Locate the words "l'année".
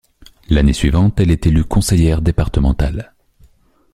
0.49-0.73